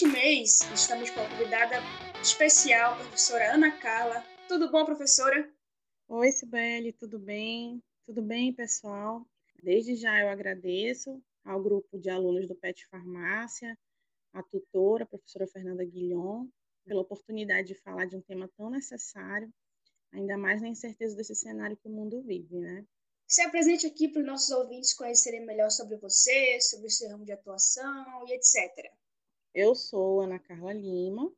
[0.00, 1.76] Este mês estamos com a convidada
[2.22, 4.24] especial, a professora Ana Carla.
[4.48, 5.46] Tudo bom, professora?
[6.08, 7.82] Oi, Sibeli, tudo bem?
[8.06, 9.26] Tudo bem, pessoal?
[9.62, 13.78] Desde já eu agradeço ao grupo de alunos do PET Farmácia,
[14.32, 16.48] a tutora, a professora Fernanda Guilhom,
[16.86, 19.52] pela oportunidade de falar de um tema tão necessário,
[20.12, 22.86] ainda mais na incerteza desse cenário que o mundo vive, né?
[23.26, 27.26] Se apresente aqui para os nossos ouvintes conhecerem melhor sobre você, sobre o seu ramo
[27.26, 28.98] de atuação e etc.
[29.52, 31.28] Eu sou Ana Carla Lima,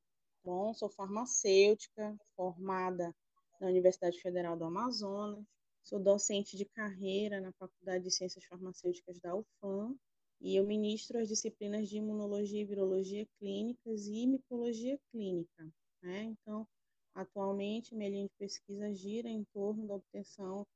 [0.44, 3.16] bom, sou farmacêutica, formada
[3.58, 5.42] na Universidade Federal do Amazonas,
[5.82, 9.96] sou docente de carreira na Faculdade de Ciências Farmacêuticas da UFAM
[10.42, 15.66] e eu ministro as disciplinas de imunologia e virologia clínicas e micologia clínica.
[16.02, 16.24] Né?
[16.24, 16.68] Então,
[17.14, 20.66] atualmente, minha linha de pesquisa gira em torno da obtenção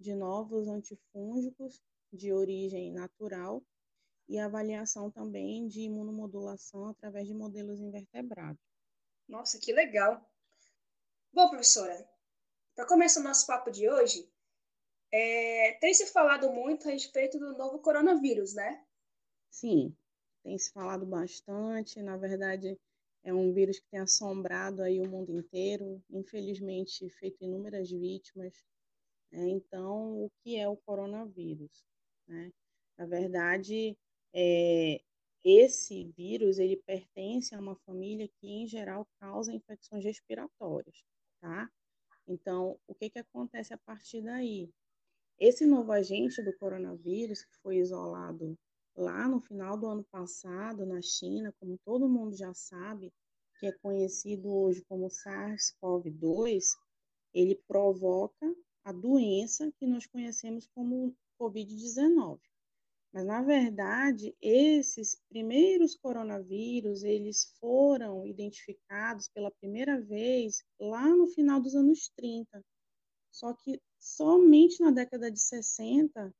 [0.00, 1.78] de novos antifúngicos
[2.10, 3.62] de origem natural
[4.28, 8.60] e avaliação também de imunomodulação através de modelos invertebrados.
[9.28, 10.24] Nossa, que legal!
[11.32, 12.08] Bom, professora,
[12.74, 14.28] para começar o nosso papo de hoje,
[15.12, 18.84] é, tem se falado muito a respeito do novo coronavírus, né?
[19.50, 19.96] Sim,
[20.42, 22.02] tem se falado bastante.
[22.02, 22.78] Na verdade,
[23.24, 28.54] é um vírus que tem assombrado aí o mundo inteiro, infelizmente feito inúmeras vítimas.
[29.32, 29.48] Né?
[29.48, 31.84] Então, o que é o coronavírus?
[32.28, 32.52] Né?
[32.96, 33.96] Na verdade,
[34.38, 35.00] é,
[35.42, 41.02] esse vírus ele pertence a uma família que, em geral, causa infecções respiratórias,
[41.40, 41.70] tá?
[42.28, 44.68] Então, o que, que acontece a partir daí?
[45.38, 48.58] Esse novo agente do coronavírus, que foi isolado
[48.94, 53.10] lá no final do ano passado, na China, como todo mundo já sabe,
[53.58, 56.62] que é conhecido hoje como SARS-CoV-2,
[57.32, 62.38] ele provoca a doença que nós conhecemos como Covid-19.
[63.16, 71.58] Mas, na verdade, esses primeiros coronavírus, eles foram identificados pela primeira vez lá no final
[71.58, 72.62] dos anos 30.
[73.32, 76.30] Só que somente na década de 60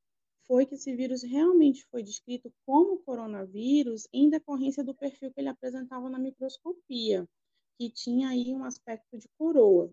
[0.47, 5.49] foi que esse vírus realmente foi descrito como coronavírus em decorrência do perfil que ele
[5.49, 7.27] apresentava na microscopia,
[7.79, 9.91] que tinha aí um aspecto de coroa.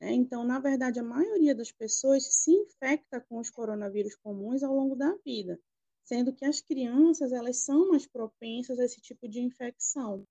[0.00, 0.12] Né?
[0.12, 4.94] Então, na verdade, a maioria das pessoas se infecta com os coronavírus comuns ao longo
[4.94, 5.58] da vida,
[6.04, 10.26] sendo que as crianças elas são mais propensas a esse tipo de infecção,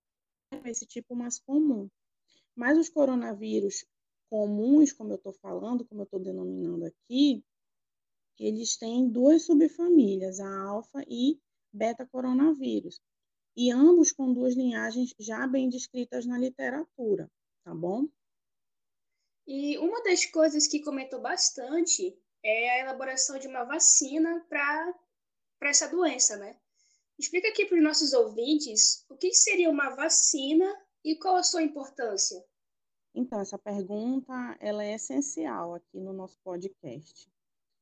[0.51, 0.61] né?
[0.65, 1.89] esse tipo mais comum.
[2.55, 3.85] Mas os coronavírus
[4.29, 7.43] comuns, como eu estou falando, como eu estou denominando aqui,
[8.37, 11.39] eles têm duas subfamílias, a alfa e
[11.73, 13.01] beta coronavírus,
[13.55, 17.29] e ambos com duas linhagens já bem descritas na literatura,
[17.63, 18.07] tá bom?
[19.45, 24.95] E uma das coisas que comentou bastante é a elaboração de uma vacina para
[25.67, 26.57] essa doença, né?
[27.17, 30.65] Explica aqui para os nossos ouvintes o que seria uma vacina
[31.03, 32.41] e qual a sua importância.
[33.13, 37.29] Então, essa pergunta ela é essencial aqui no nosso podcast.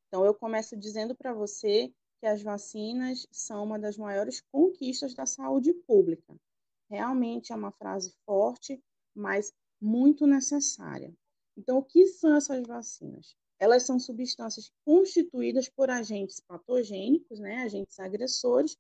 [0.08, 5.28] Então, eu começo dizendo para você que as vacinas são uma das maiores conquistas da
[5.28, 6.36] saúde pública.
[6.90, 8.82] Realmente é uma frase forte,
[9.14, 11.14] mas muito necessária.
[11.56, 13.36] Então, o que são essas vacinas?
[13.60, 18.78] Elas são substâncias constituídas por agentes patogênicos, né, agentes agressores,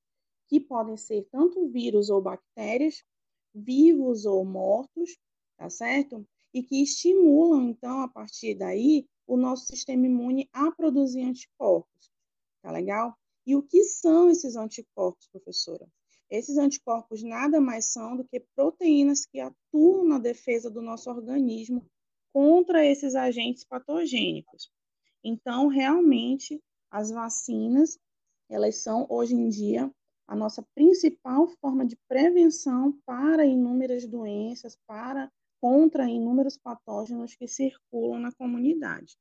[0.47, 3.03] que podem ser tanto vírus ou bactérias,
[3.53, 5.17] vivos ou mortos,
[5.57, 6.25] tá certo?
[6.53, 12.09] E que estimulam, então, a partir daí, o nosso sistema imune a produzir anticorpos.
[12.61, 13.17] Tá legal?
[13.45, 15.88] E o que são esses anticorpos, professora?
[16.29, 21.85] Esses anticorpos nada mais são do que proteínas que atuam na defesa do nosso organismo
[22.37, 24.69] contra esses agentes patogênicos.
[25.23, 26.61] Então, realmente,
[26.91, 27.97] as vacinas,
[28.47, 29.91] elas são hoje em dia
[30.27, 38.19] a nossa principal forma de prevenção para inúmeras doenças, para contra inúmeros patógenos que circulam
[38.19, 39.17] na comunidade.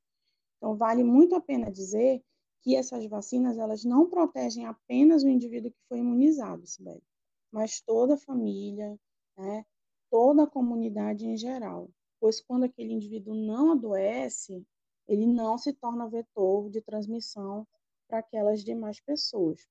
[0.58, 2.22] Então, vale muito a pena dizer
[2.60, 7.02] que essas vacinas elas não protegem apenas o indivíduo que foi imunizado, Sibeli,
[7.50, 8.94] mas toda a família,
[9.38, 9.64] né,
[10.10, 11.88] toda a comunidade em geral.
[12.20, 14.66] Pois quando aquele indivíduo não adoece,
[15.06, 17.66] ele não se torna vetor de transmissão
[18.08, 19.66] para aquelas demais pessoas,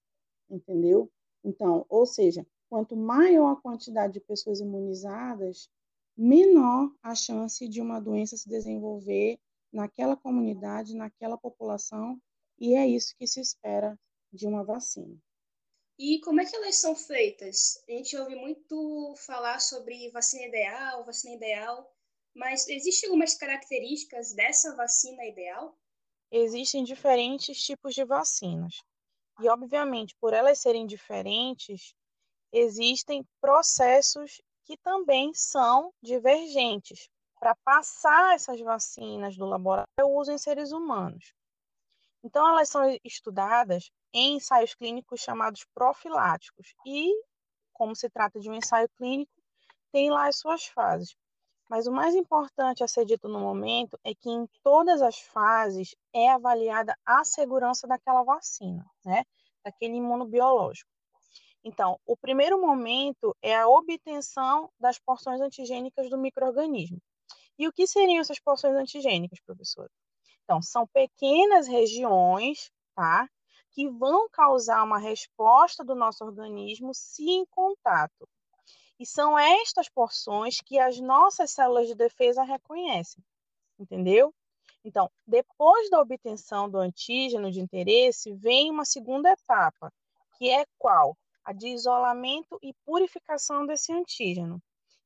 [0.50, 1.12] entendeu?
[1.44, 5.70] Então, ou seja, quanto maior a quantidade de pessoas imunizadas,
[6.18, 9.40] menor a chance de uma doença se desenvolver
[9.72, 12.20] naquela comunidade, naquela população,
[12.58, 14.00] e é isso que se espera
[14.32, 15.18] de uma vacina.
[15.98, 17.82] E como é que elas são feitas?
[17.88, 21.95] A gente ouve muito falar sobre vacina ideal, vacina ideal,
[22.36, 25.78] mas existem algumas características dessa vacina ideal?
[26.30, 28.84] Existem diferentes tipos de vacinas.
[29.40, 31.94] E, obviamente, por elas serem diferentes,
[32.52, 37.10] existem processos que também são divergentes
[37.40, 41.34] para passar essas vacinas do laboratório ao uso em seres humanos.
[42.24, 47.14] Então, elas são estudadas em ensaios clínicos chamados profiláticos e,
[47.72, 49.32] como se trata de um ensaio clínico,
[49.92, 51.16] tem lá as suas fases.
[51.70, 55.96] Mas o mais importante a ser dito no momento é que em todas as fases
[56.14, 59.24] é avaliada a segurança daquela vacina, né?
[59.64, 60.90] Daquele imunobiológico.
[61.64, 67.02] Então, o primeiro momento é a obtenção das porções antigênicas do microorganismo.
[67.58, 69.90] E o que seriam essas porções antigênicas, professora?
[70.44, 73.28] Então, são pequenas regiões, tá?
[73.72, 78.30] Que vão causar uma resposta do nosso organismo se em contato.
[79.00, 83.24] E são estas porções que as nossas células de defesa reconhecem,
[83.78, 84.34] entendeu?
[84.86, 89.92] Então, depois da obtenção do antígeno de interesse, vem uma segunda etapa,
[90.38, 91.18] que é qual?
[91.44, 94.62] A de isolamento e purificação desse antígeno.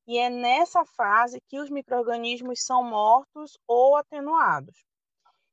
[0.06, 4.86] E é nessa fase que os microrganismos são mortos ou atenuados.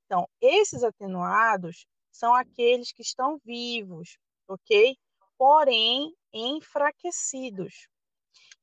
[0.04, 4.18] Então, esses atenuados são aqueles que estão vivos,
[4.48, 4.96] ok?
[5.38, 7.88] Porém, enfraquecidos.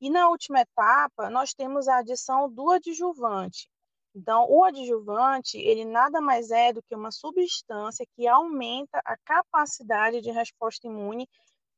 [0.00, 3.68] E na última etapa, nós temos a adição do adjuvante.
[4.14, 10.20] Então, o adjuvante, ele nada mais é do que uma substância que aumenta a capacidade
[10.20, 11.28] de resposta imune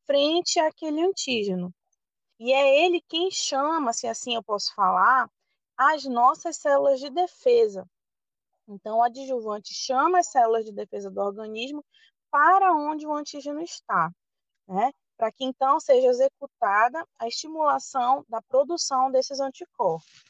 [0.05, 1.73] frente àquele antígeno.
[2.39, 5.31] E é ele quem chama, se assim eu posso falar,
[5.77, 7.89] as nossas células de defesa.
[8.69, 11.85] Então, o adjuvante chama as células de defesa do organismo
[12.31, 14.11] para onde o antígeno está,
[14.69, 14.93] né?
[15.17, 20.25] Para que então seja executada a estimulação da produção desses anticorpos.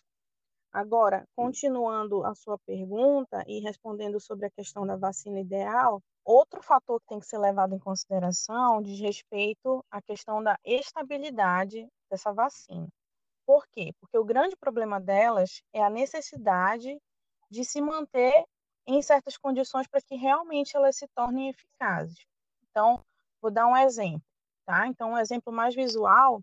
[0.72, 7.00] Agora, continuando a sua pergunta e respondendo sobre a questão da vacina ideal, outro fator
[7.00, 12.88] que tem que ser levado em consideração diz respeito à questão da estabilidade dessa vacina.
[13.46, 13.94] Por quê?
[14.00, 17.00] Porque o grande problema delas é a necessidade
[17.50, 18.44] de se manter
[18.86, 22.26] em certas condições para que realmente elas se tornem eficazes.
[22.70, 23.00] Então,
[23.40, 24.22] vou dar um exemplo,
[24.66, 24.86] tá?
[24.88, 26.42] Então, um exemplo mais visual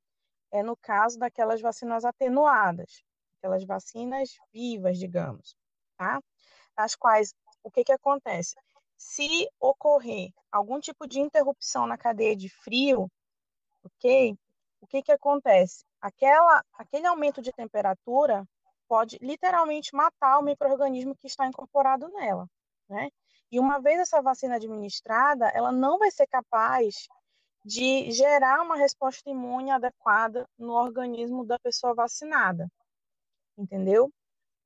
[0.52, 3.04] é no caso daquelas vacinas atenuadas,
[3.38, 5.56] aquelas vacinas vivas, digamos,
[5.98, 6.22] tá?
[6.76, 8.56] As quais, o que que acontece?
[8.98, 13.12] Se ocorrer algum tipo de interrupção na cadeia de frio,
[13.84, 14.38] ok?
[14.80, 15.86] O que que acontece?
[16.00, 18.48] Aquela, aquele aumento de temperatura
[18.88, 22.48] pode literalmente matar o microorganismo que está incorporado nela,
[22.88, 23.10] né?
[23.52, 27.08] E uma vez essa vacina administrada, ela não vai ser capaz
[27.64, 32.68] de gerar uma resposta imune adequada no organismo da pessoa vacinada,
[33.58, 34.12] entendeu?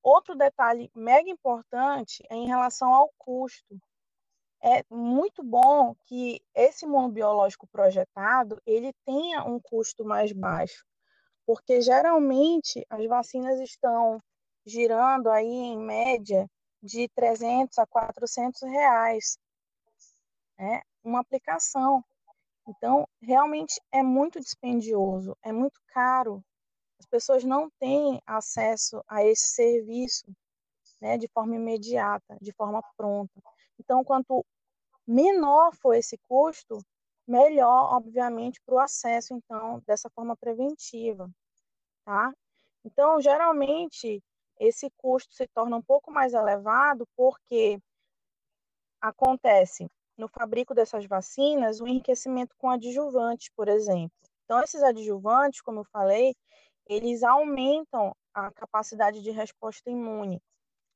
[0.02, 3.80] Outro detalhe mega importante é em relação ao custo.
[4.64, 10.84] É muito bom que esse imunobiológico projetado ele tenha um custo mais baixo,
[11.46, 14.20] porque geralmente as vacinas estão
[14.66, 16.50] girando aí em média
[16.82, 19.38] de 300 a 400 reais,
[20.58, 20.82] né?
[21.04, 22.04] Uma aplicação.
[22.68, 26.44] Então, realmente é muito dispendioso, é muito caro.
[27.00, 30.26] As pessoas não têm acesso a esse serviço,
[31.00, 33.42] né, de forma imediata, de forma pronta.
[33.80, 34.46] Então, quanto
[35.08, 36.80] menor for esse custo,
[37.28, 41.30] melhor, obviamente, para o acesso, então, dessa forma preventiva,
[42.06, 42.34] tá?
[42.84, 44.22] Então, geralmente,
[44.60, 47.80] esse custo se torna um pouco mais elevado porque
[49.02, 49.88] acontece
[50.18, 54.12] no fabrico dessas vacinas o enriquecimento com adjuvantes, por exemplo.
[54.46, 56.36] Então, esses adjuvantes, como eu falei,
[56.86, 60.42] eles aumentam a capacidade de resposta imune,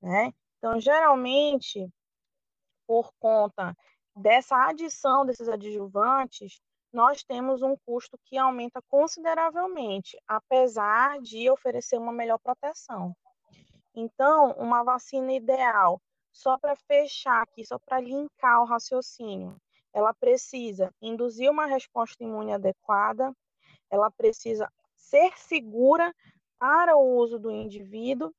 [0.01, 0.33] né?
[0.57, 1.89] Então, geralmente,
[2.87, 3.75] por conta
[4.15, 6.61] dessa adição desses adjuvantes,
[6.93, 13.15] nós temos um custo que aumenta consideravelmente, apesar de oferecer uma melhor proteção.
[13.95, 19.55] Então, uma vacina ideal, só para fechar aqui, só para linkar o raciocínio,
[19.93, 23.35] ela precisa induzir uma resposta imune adequada,
[23.89, 26.13] ela precisa ser segura
[26.57, 28.33] para o uso do indivíduo,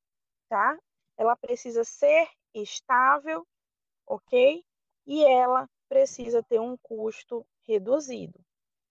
[0.49, 0.79] tá?
[1.17, 3.47] Ela precisa ser estável,
[4.07, 4.65] ok?
[5.07, 8.39] e ela precisa ter um custo reduzido.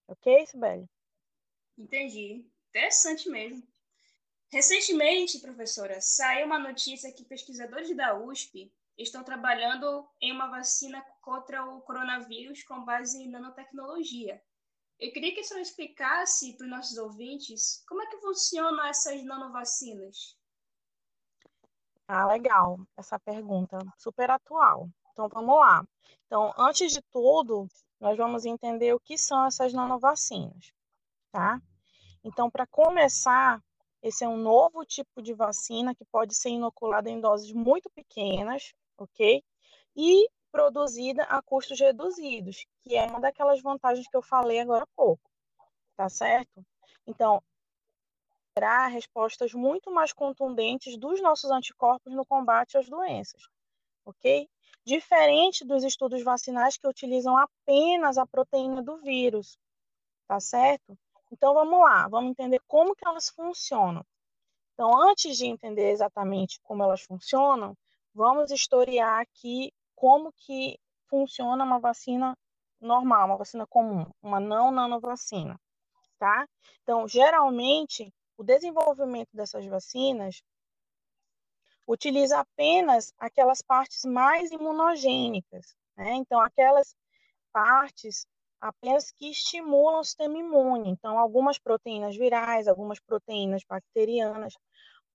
[0.07, 0.87] Ok, Sibeli?
[1.77, 2.45] Entendi.
[2.69, 3.63] Interessante mesmo.
[4.51, 11.65] Recentemente, professora, saiu uma notícia que pesquisadores da USP estão trabalhando em uma vacina contra
[11.65, 14.41] o coronavírus com base em nanotecnologia.
[14.99, 19.23] Eu queria que a senhora explicasse para os nossos ouvintes como é que funcionam essas
[19.23, 20.37] nanovacinas.
[22.07, 24.89] Ah, legal, essa pergunta super atual.
[25.11, 25.83] Então vamos lá.
[26.25, 27.67] Então, antes de tudo,
[27.99, 30.71] nós vamos entender o que são essas nanovacinas,
[31.31, 31.61] tá?
[32.23, 33.61] Então, para começar,
[34.01, 38.73] esse é um novo tipo de vacina que pode ser inoculada em doses muito pequenas,
[39.01, 39.43] ok?
[39.95, 44.95] E produzida a custos reduzidos, que é uma daquelas vantagens que eu falei agora há
[44.95, 45.29] pouco,
[45.95, 46.65] tá certo?
[47.07, 47.41] Então,
[48.53, 53.41] terá respostas muito mais contundentes dos nossos anticorpos no combate às doenças,
[54.05, 54.49] ok?
[54.83, 59.57] Diferente dos estudos vacinais que utilizam apenas a proteína do vírus,
[60.27, 60.97] tá certo?
[61.31, 64.05] Então vamos lá, vamos entender como que elas funcionam.
[64.73, 67.77] Então, antes de entender exatamente como elas funcionam,
[68.13, 72.37] vamos historiar aqui como que funciona uma vacina
[72.79, 75.59] normal, uma vacina comum, uma não nanovacina,
[76.17, 76.47] tá?
[76.83, 80.41] Então, geralmente, o desenvolvimento dessas vacinas
[81.87, 86.13] utiliza apenas aquelas partes mais imunogênicas, né?
[86.13, 86.95] Então, aquelas
[87.51, 88.25] partes
[88.59, 90.89] apenas que estimulam o sistema imune.
[90.89, 94.53] Então, algumas proteínas virais, algumas proteínas bacterianas,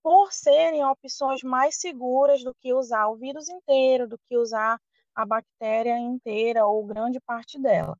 [0.06, 4.80] por serem opções mais seguras do que usar o vírus inteiro, do que usar
[5.12, 7.98] a bactéria inteira ou grande parte dela,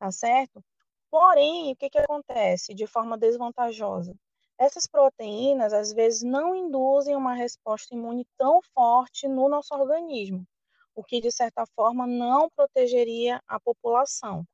[0.00, 0.60] tá certo?
[1.08, 4.16] Porém, o que, que acontece de forma desvantajosa?
[4.58, 10.44] Essas proteínas, às vezes, não induzem uma resposta imune tão forte no nosso organismo,
[10.92, 14.44] o que, de certa forma, não protegeria a população.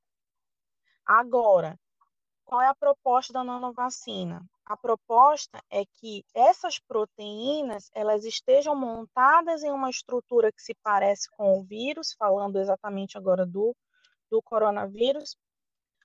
[1.07, 1.81] Agora,
[2.45, 4.45] qual é a proposta da nanovacina?
[4.65, 11.29] A proposta é que essas proteínas elas estejam montadas em uma estrutura que se parece
[11.37, 13.75] com o vírus, falando exatamente agora do,
[14.31, 15.37] do coronavírus,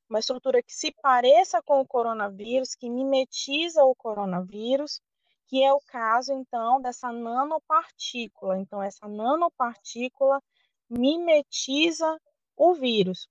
[0.09, 5.01] uma estrutura que se pareça com o coronavírus, que mimetiza o coronavírus,
[5.47, 8.57] que é o caso então dessa nanopartícula.
[8.57, 10.41] Então essa nanopartícula
[10.89, 12.19] mimetiza
[12.57, 13.27] o vírus,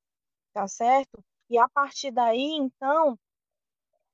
[0.52, 1.22] tá certo?
[1.50, 3.18] E a partir daí, então,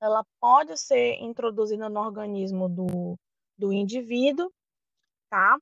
[0.00, 3.18] ela pode ser introduzida no organismo do,
[3.58, 4.52] do indivíduo,
[5.28, 5.58] tá?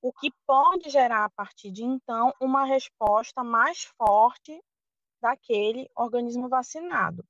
[0.00, 4.62] O que pode gerar, a partir de então, uma resposta mais forte
[5.20, 7.24] daquele organismo vacinado,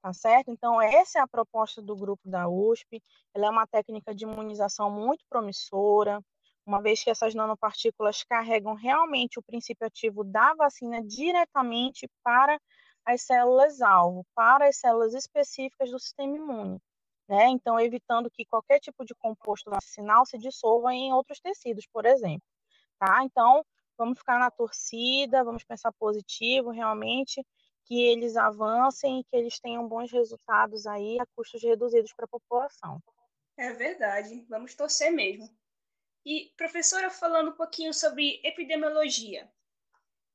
[0.00, 0.50] tá certo?
[0.50, 3.02] Então, essa é a proposta do grupo da USP.
[3.34, 6.24] Ela é uma técnica de imunização muito promissora,
[6.64, 12.58] uma vez que essas nanopartículas carregam realmente o princípio ativo da vacina diretamente para
[13.04, 16.80] as células-alvo, para as células específicas do sistema imune.
[17.28, 17.48] Né?
[17.48, 22.46] Então, evitando que qualquer tipo de composto vacinal se dissolva em outros tecidos, por exemplo.
[22.98, 23.22] Tá?
[23.24, 23.64] Então,
[23.96, 27.44] vamos ficar na torcida, vamos pensar positivo, realmente,
[27.84, 32.28] que eles avancem e que eles tenham bons resultados aí a custos reduzidos para a
[32.28, 33.02] população.
[33.56, 35.48] É verdade, vamos torcer mesmo.
[36.24, 39.50] E, professora, falando um pouquinho sobre epidemiologia,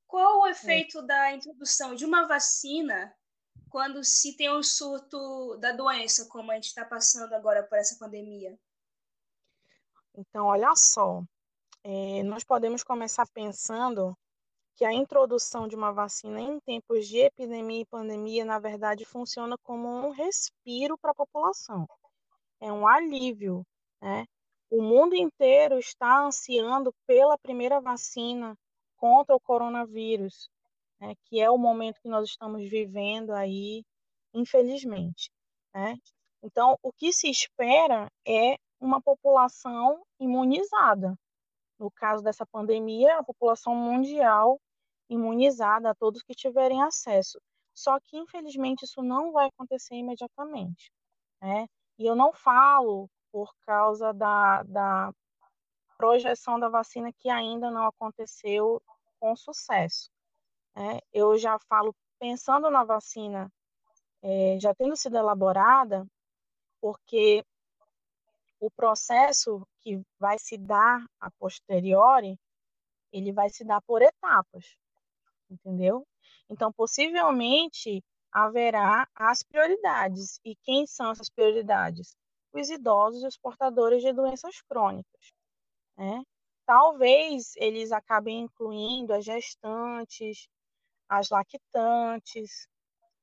[0.07, 1.05] qual o efeito é.
[1.05, 3.13] da introdução de uma vacina
[3.69, 7.97] quando se tem um surto da doença, como a gente está passando agora por essa
[7.99, 8.57] pandemia?
[10.15, 11.21] Então, olha só,
[11.83, 14.17] é, nós podemos começar pensando
[14.75, 19.57] que a introdução de uma vacina em tempos de epidemia e pandemia, na verdade, funciona
[19.59, 21.87] como um respiro para a população.
[22.59, 23.65] É um alívio,
[24.01, 24.25] né?
[24.69, 28.57] O mundo inteiro está ansiando pela primeira vacina
[28.97, 30.49] contra o coronavírus,
[30.99, 33.83] né, que é o momento que nós estamos vivendo aí,
[34.33, 35.29] infelizmente.
[35.73, 35.97] Né?
[36.43, 41.17] Então, o que se espera é uma população imunizada.
[41.79, 44.59] No caso dessa pandemia, a população mundial
[45.09, 47.39] imunizada a todos que tiverem acesso.
[47.73, 50.91] Só que, infelizmente, isso não vai acontecer imediatamente.
[51.41, 51.67] Né?
[51.99, 55.13] E eu não falo por causa da, da
[55.97, 58.81] projeção da vacina que ainda não aconteceu
[59.19, 60.09] com sucesso.
[60.75, 63.51] É, eu já falo pensando na vacina
[64.21, 66.05] é, já tendo sido elaborada,
[66.81, 67.43] porque
[68.59, 72.39] o processo que vai se dar a posteriori,
[73.11, 74.77] ele vai se dar por etapas,
[75.49, 76.05] entendeu?
[76.49, 80.39] Então, possivelmente haverá as prioridades.
[80.43, 82.15] E quem são essas prioridades?
[82.53, 85.33] Os idosos e os portadores de doenças crônicas.
[85.97, 86.21] Né?
[86.65, 90.47] Talvez eles acabem incluindo as gestantes,
[91.09, 92.67] as lactantes,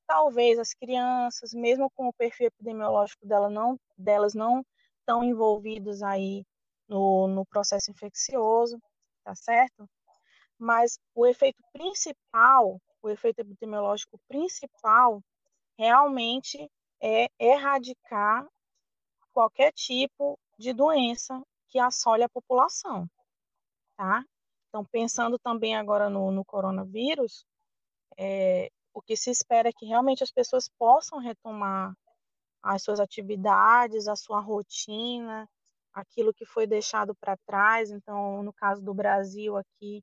[0.07, 4.65] talvez as crianças, mesmo com o perfil epidemiológico dela não, delas não
[4.99, 6.43] estão envolvidos aí
[6.87, 8.79] no, no processo infeccioso,
[9.23, 9.87] tá certo?
[10.57, 15.21] Mas o efeito principal, o efeito epidemiológico principal,
[15.77, 16.69] realmente
[17.01, 18.47] é erradicar
[19.33, 21.41] qualquer tipo de doença
[21.75, 23.05] que assole a população,
[23.97, 24.23] tá?
[24.69, 27.45] Então, pensando também agora no, no coronavírus,
[28.17, 31.93] é, o que se espera é que realmente as pessoas possam retomar
[32.63, 35.49] as suas atividades, a sua rotina,
[35.93, 37.91] aquilo que foi deixado para trás.
[37.91, 40.01] Então, no caso do Brasil, aqui,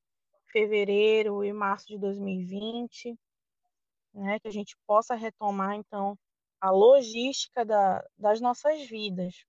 [0.49, 3.19] fevereiro e março de 2020,
[4.13, 6.19] né, que a gente possa retomar, então,
[6.61, 9.47] a logística da, das nossas vidas,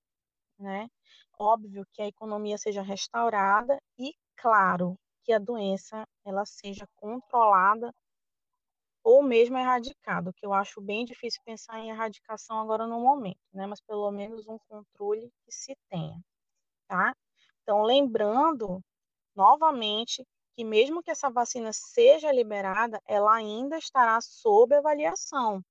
[0.58, 0.88] né?
[1.38, 7.92] Óbvio que a economia seja restaurada e, claro, que a doença ela seja controlada
[9.02, 13.66] ou mesmo erradicada, que eu acho bem difícil pensar em erradicação agora no momento, né?
[13.66, 16.18] Mas pelo menos um controle que se tenha
[16.88, 17.14] tá?
[17.62, 18.80] Então, lembrando
[19.36, 20.24] novamente
[20.56, 25.62] que mesmo que essa vacina seja liberada, ela ainda estará sob avaliação,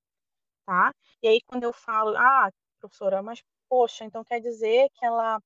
[0.66, 0.92] tá?
[1.22, 5.40] E aí quando eu falo, ah, professora, mas poxa, então quer dizer que ela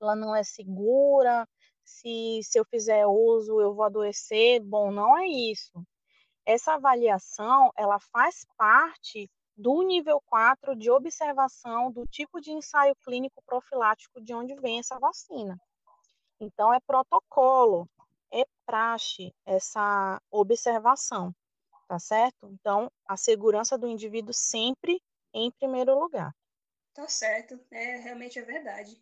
[0.00, 1.48] ela não é segura,
[1.84, 4.60] se, se eu fizer uso eu vou adoecer.
[4.62, 5.84] Bom, não é isso.
[6.44, 13.42] Essa avaliação, ela faz parte do nível 4 de observação do tipo de ensaio clínico
[13.46, 15.58] profilático de onde vem essa vacina.
[16.38, 17.88] Então, é protocolo,
[18.30, 21.34] é praxe essa observação,
[21.88, 22.48] tá certo?
[22.52, 25.00] Então, a segurança do indivíduo sempre
[25.32, 26.34] em primeiro lugar.
[26.92, 29.00] Tá certo, é, realmente é verdade.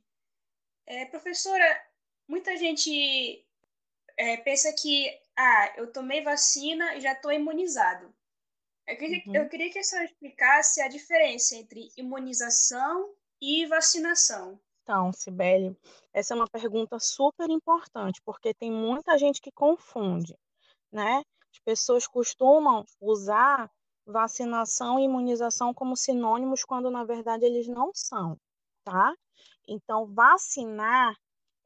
[0.86, 1.82] É, professora,
[2.28, 3.44] muita gente
[4.16, 8.14] é, pensa que, ah, eu tomei vacina e já estou imunizado.
[8.86, 9.34] Eu queria, uhum.
[9.34, 14.60] eu queria que a senhora explicasse a diferença entre imunização e vacinação.
[14.82, 15.74] Então, Sibeli,
[16.12, 20.36] essa é uma pergunta super importante, porque tem muita gente que confunde,
[20.92, 21.22] né?
[21.50, 23.70] As pessoas costumam usar
[24.06, 28.38] vacinação e imunização como sinônimos, quando na verdade eles não são,
[28.84, 29.14] tá?
[29.66, 31.14] Então, vacinar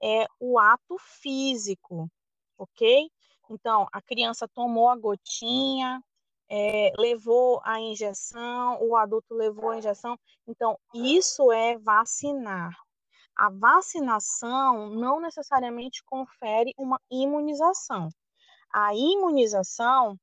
[0.03, 2.09] é o ato físico,
[2.57, 3.11] ok?
[3.51, 6.03] Então, a criança tomou a gotinha,
[6.49, 10.19] é, levou a injeção, o adulto levou a injeção.
[10.47, 12.75] Então, isso é vacinar.
[13.37, 18.09] A vacinação não necessariamente confere uma imunização.
[18.73, 20.19] A imunização,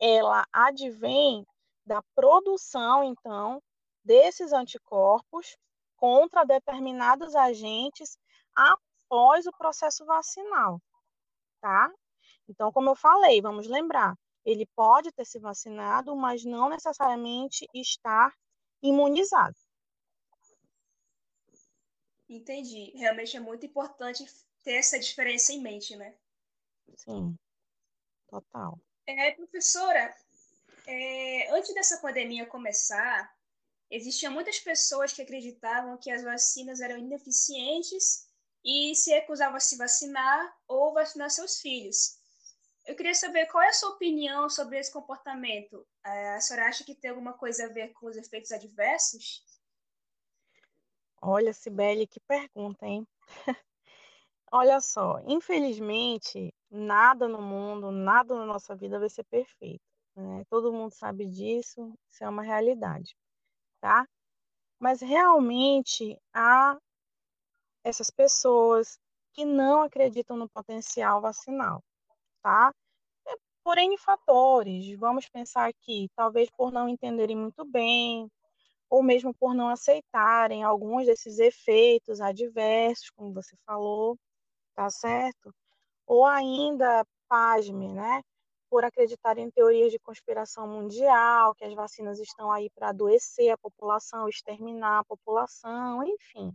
[0.00, 1.44] ela advém
[1.84, 3.62] da produção, então,
[4.04, 5.56] desses anticorpos
[6.04, 8.18] contra determinados agentes
[8.54, 10.78] após o processo vacinal,
[11.62, 11.90] tá?
[12.46, 14.14] Então, como eu falei, vamos lembrar,
[14.44, 18.36] ele pode ter se vacinado, mas não necessariamente estar
[18.82, 19.56] imunizado.
[22.28, 22.92] Entendi.
[22.94, 24.26] Realmente é muito importante
[24.62, 26.14] ter essa diferença em mente, né?
[26.96, 27.34] Sim,
[28.28, 28.78] total.
[29.06, 30.14] É, professora,
[30.86, 33.33] é, antes dessa pandemia começar,
[33.94, 38.26] existiam muitas pessoas que acreditavam que as vacinas eram ineficientes
[38.64, 42.18] e se recusavam a se vacinar ou vacinar seus filhos.
[42.86, 45.86] Eu queria saber qual é a sua opinião sobre esse comportamento.
[46.04, 49.42] É, a senhora acha que tem alguma coisa a ver com os efeitos adversos?
[51.22, 53.06] Olha, Sibeli, que pergunta, hein?
[54.52, 59.84] Olha só, infelizmente, nada no mundo, nada na nossa vida vai ser perfeito.
[60.14, 60.44] Né?
[60.50, 63.16] Todo mundo sabe disso, isso é uma realidade,
[63.84, 64.06] tá?
[64.80, 66.78] Mas realmente há
[67.84, 68.98] essas pessoas
[69.34, 71.82] que não acreditam no potencial vacinal
[72.42, 72.72] tá?
[73.28, 73.32] É
[73.64, 74.98] por fatores.
[74.98, 78.30] Vamos pensar aqui, talvez por não entenderem muito bem,
[78.90, 84.18] ou mesmo por não aceitarem alguns desses efeitos adversos, como você falou,
[84.76, 85.54] tá certo?
[86.06, 88.22] Ou ainda, pasme, né?
[88.74, 93.56] Por acreditar em teorias de conspiração mundial, que as vacinas estão aí para adoecer a
[93.56, 96.52] população, exterminar a população, enfim,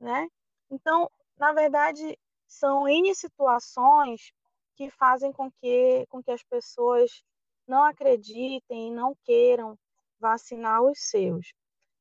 [0.00, 0.28] né?
[0.70, 4.32] Então, na verdade, são N situações
[4.76, 7.22] que fazem com que, com que as pessoas
[7.68, 9.78] não acreditem e não queiram
[10.18, 11.52] vacinar os seus.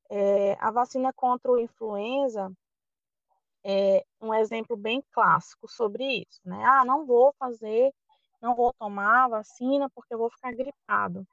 [0.10, 2.50] É, a vacina contra o influenza
[3.66, 6.64] é um exemplo bem clássico sobre isso, né?
[6.64, 7.94] Ah, não vou fazer,
[8.42, 11.28] não vou tomar a vacina porque eu vou ficar gripado.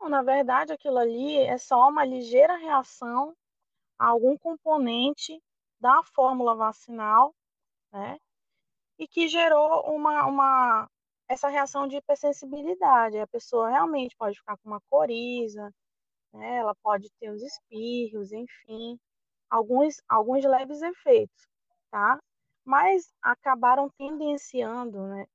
[0.00, 3.34] Não, na verdade, aquilo ali é só uma ligeira reação
[3.98, 5.42] a algum componente
[5.80, 7.34] da fórmula vacinal,
[7.92, 8.18] né?
[8.98, 10.90] e que gerou uma, uma
[11.28, 13.18] essa reação de hipersensibilidade.
[13.18, 15.72] A pessoa realmente pode ficar com uma coriza,
[16.32, 16.56] né?
[16.58, 18.98] ela pode ter os espirros, enfim,
[19.50, 21.48] alguns, alguns leves efeitos,
[21.90, 22.18] tá?
[22.64, 25.26] Mas acabaram tendenciando, né?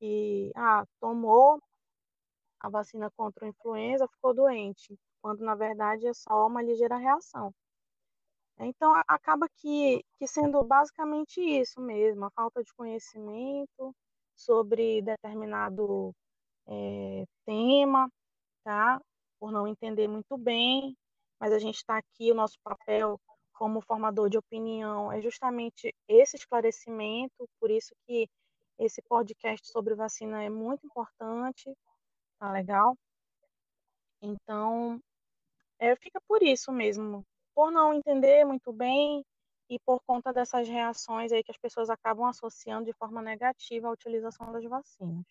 [0.00, 1.60] Que, ah, tomou
[2.60, 7.52] a vacina contra a influenza, ficou doente, quando na verdade é só uma ligeira reação.
[8.58, 13.94] Então, acaba que, que sendo basicamente isso mesmo, a falta de conhecimento
[14.36, 16.14] sobre determinado
[16.66, 18.10] é, tema,
[18.64, 19.00] tá?
[19.38, 20.96] Por não entender muito bem,
[21.40, 23.18] mas a gente está aqui, o nosso papel
[23.54, 28.28] como formador de opinião é justamente esse esclarecimento, por isso que
[28.80, 31.70] esse podcast sobre vacina é muito importante,
[32.38, 32.96] tá legal?
[34.22, 34.98] Então,
[35.78, 37.22] é, fica por isso mesmo,
[37.54, 39.24] por não entender muito bem
[39.68, 43.92] e por conta dessas reações aí que as pessoas acabam associando de forma negativa à
[43.92, 45.24] utilização das vacinas.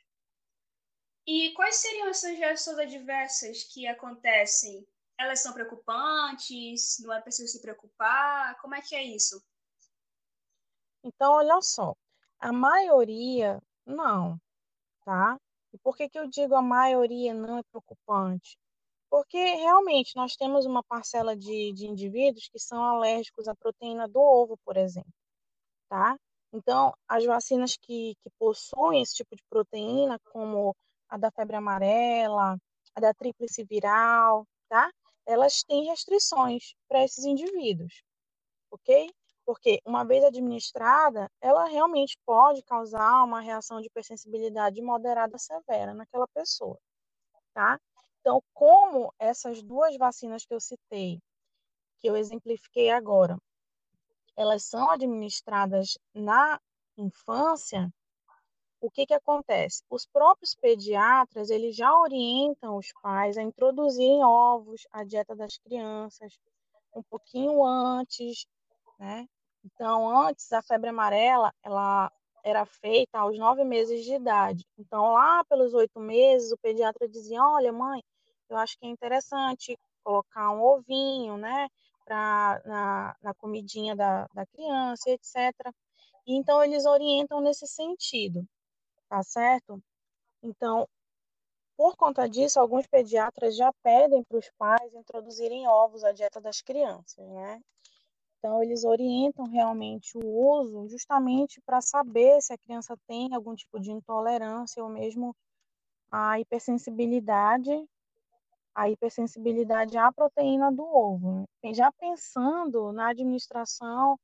[1.25, 4.87] E quais seriam essas reações adversas que acontecem?
[5.17, 6.97] Elas são preocupantes?
[6.99, 8.59] Não é preciso se preocupar?
[8.61, 9.43] Como é que é isso?
[11.03, 11.95] Então, olha só,
[12.39, 14.39] a maioria não,
[15.03, 15.37] tá?
[15.73, 18.57] E por que, que eu digo a maioria não é preocupante?
[19.09, 24.19] Porque realmente nós temos uma parcela de, de indivíduos que são alérgicos à proteína do
[24.19, 25.11] ovo, por exemplo,
[25.89, 26.17] tá?
[26.53, 30.75] Então, as vacinas que, que possuem esse tipo de proteína, como
[31.09, 32.57] a da febre amarela,
[32.95, 34.91] a da tríplice viral, tá?
[35.25, 38.03] Elas têm restrições para esses indivíduos,
[38.71, 39.11] ok?
[39.49, 46.27] Porque uma vez administrada, ela realmente pode causar uma reação de hipersensibilidade moderada severa naquela
[46.27, 46.77] pessoa,
[47.51, 47.81] tá?
[48.19, 51.19] Então, como essas duas vacinas que eu citei,
[51.97, 53.39] que eu exemplifiquei agora,
[54.37, 56.61] elas são administradas na
[56.95, 57.91] infância,
[58.79, 59.83] o que, que acontece?
[59.89, 66.37] Os próprios pediatras, eles já orientam os pais a introduzirem ovos à dieta das crianças
[66.93, 68.45] um pouquinho antes,
[68.99, 69.27] né?
[69.73, 72.11] Então, antes, a febre amarela, ela
[72.43, 74.65] era feita aos nove meses de idade.
[74.77, 78.03] Então, lá pelos oito meses, o pediatra dizia: Olha, mãe,
[78.49, 81.67] eu acho que é interessante colocar um ovinho, né,
[82.05, 85.53] pra, na, na comidinha da, da criança, etc.
[86.25, 88.45] E, então, eles orientam nesse sentido,
[89.09, 89.81] tá certo?
[90.43, 90.87] Então,
[91.77, 96.61] por conta disso, alguns pediatras já pedem para os pais introduzirem ovos à dieta das
[96.61, 97.61] crianças, né?
[98.39, 103.79] Então, eles orientam realmente o uso justamente para saber se a criança tem algum tipo
[103.79, 105.35] de intolerância ou mesmo
[106.09, 107.69] a hipersensibilidade,
[108.73, 111.45] a hipersensibilidade à proteína do ovo.
[111.63, 111.73] Né?
[111.73, 114.17] Já pensando na administração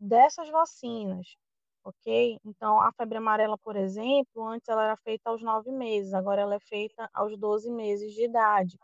[0.00, 1.36] dessas vacinas,
[1.84, 2.38] ok?
[2.44, 6.54] Então, a febre amarela, por exemplo, antes ela era feita aos nove meses, agora ela
[6.54, 8.78] é feita aos 12 meses de idade.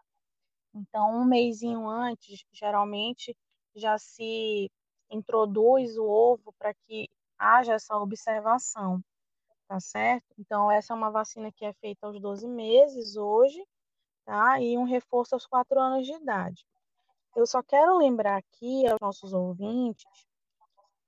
[0.75, 3.37] Então, um mêsinho antes, geralmente,
[3.75, 4.71] já se
[5.11, 7.09] introduz o ovo para que
[7.39, 9.03] haja essa observação,
[9.69, 10.27] tá certo?
[10.39, 13.65] Então, essa é uma vacina que é feita aos 12 meses hoje,
[14.25, 14.61] tá?
[14.61, 16.67] E um reforço aos 4 anos de idade.
[17.37, 20.05] Eu só quero lembrar aqui aos nossos ouvintes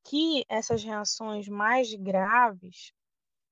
[0.05, 2.93] que essas reações mais graves,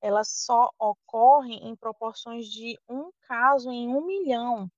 [0.01, 4.71] elas só ocorrem em proporções de um caso em um milhão.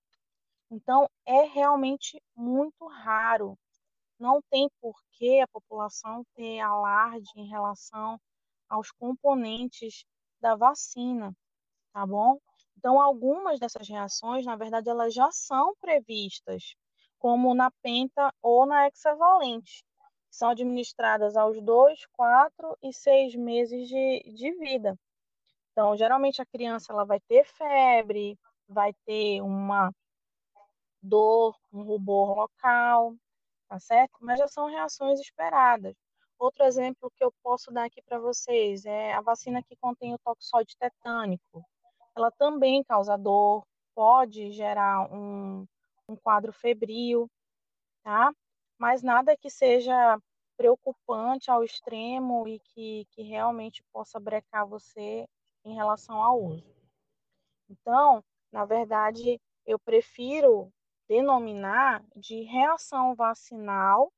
[0.71, 3.59] Então, é realmente muito raro
[4.19, 8.21] não tem por que a população ter alarde em relação
[8.69, 10.05] aos componentes
[10.41, 11.35] da vacina,
[11.93, 12.39] tá bom?
[12.77, 16.75] Então, algumas dessas reações, na verdade, elas já são previstas,
[17.19, 19.85] como na penta ou na hexavalente,
[20.31, 24.99] são administradas aos 2, 4 e 6 meses de, de vida.
[25.73, 29.91] Então, geralmente a criança ela vai ter febre, vai ter uma
[31.03, 33.15] dor, um rubor local,
[33.69, 34.19] tá certo?
[34.21, 35.95] Mas já são reações esperadas.
[36.39, 40.19] Outro exemplo que eu posso dar aqui para vocês é a vacina que contém o
[40.19, 41.65] toxoide tetânico.
[42.15, 45.67] Ela também causa dor, pode gerar um,
[46.09, 47.29] um quadro febril,
[48.03, 48.33] tá?
[48.79, 50.19] Mas nada que seja
[50.57, 55.27] preocupante ao extremo e que, que realmente possa brecar você
[55.65, 56.75] em relação ao uso.
[57.69, 60.73] Então, na verdade, eu prefiro
[61.09, 64.13] denominar de reação vacinal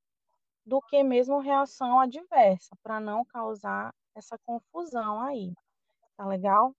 [0.65, 5.55] do que mesmo reação adversa, para não causar essa confusão aí.
[6.17, 6.75] Tá legal?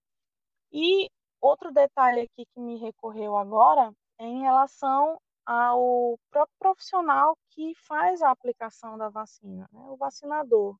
[0.72, 1.08] E
[1.40, 8.22] outro detalhe aqui que me recorreu agora é em relação ao próprio profissional que faz
[8.22, 9.80] a aplicação da vacina, né?
[9.88, 10.76] o vacinador.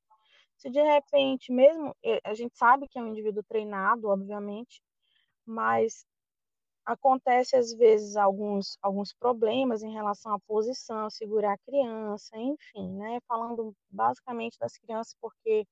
[0.57, 4.83] Se de repente, mesmo a gente sabe que é um indivíduo treinado, obviamente,
[5.45, 6.07] mas
[6.91, 13.21] acontece às vezes alguns, alguns problemas em relação à posição, segurar a criança, enfim, né?
[13.27, 15.67] Falando basicamente das crianças porque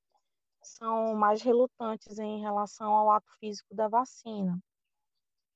[0.62, 4.58] são mais relutantes em relação ao ato físico da vacina.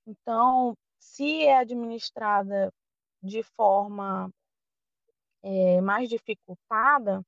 [0.07, 2.72] Então, se é administrada
[3.22, 4.31] de forma
[5.42, 7.22] é, mais dificultada,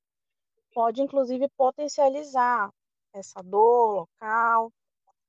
[0.72, 2.70] pode inclusive potencializar
[3.12, 4.72] essa dor local,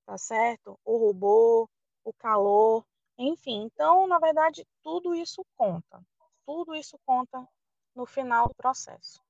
[0.06, 0.80] tá certo?
[0.84, 1.68] O rubor,
[2.04, 2.84] o calor,
[3.18, 3.64] enfim.
[3.64, 6.02] Então, na verdade, tudo isso conta,
[6.46, 7.48] tudo isso conta
[7.96, 9.22] no final do processo.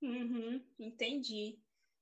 [0.00, 1.58] Uhum, entendi.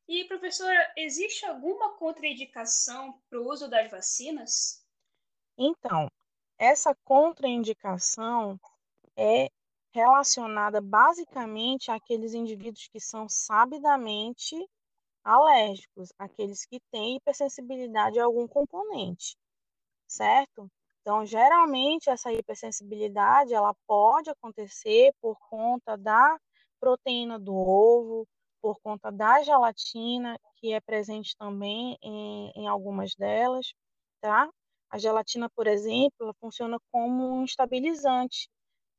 [0.09, 4.87] E, professora, existe alguma contraindicação para o uso das vacinas?
[5.59, 6.09] Então,
[6.59, 8.61] essa contraindicação
[9.17, 9.51] é
[9.93, 14.55] relacionada basicamente àqueles indivíduos que são sabidamente
[15.27, 19.37] alérgicos, aqueles que têm hipersensibilidade a algum componente,
[20.09, 20.71] certo?
[21.03, 26.39] Então, geralmente essa hipersensibilidade ela pode acontecer por conta da
[26.81, 28.27] proteína do ovo,
[28.63, 33.73] por conta da gelatina, que é presente também em, em algumas delas,
[34.21, 34.49] tá?
[34.91, 38.49] A gelatina, por exemplo, funciona como um estabilizante,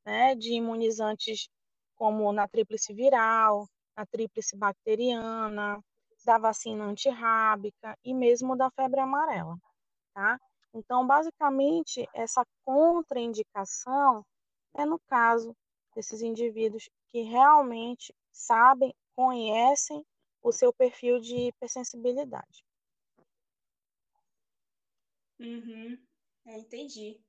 [0.05, 1.49] né, de imunizantes
[1.95, 5.81] como na tríplice viral, na tríplice bacteriana,
[6.27, 9.57] da vacina antirrábica e mesmo da febre amarela,
[10.13, 10.37] tá?
[10.73, 14.25] Então, basicamente, essa contraindicação
[14.75, 15.55] é no caso
[15.95, 20.05] desses indivíduos que realmente sabem, conhecem
[20.43, 22.61] o seu perfil de hipersensibilidade.
[25.39, 25.97] Uhum,
[26.45, 27.21] é, entendi.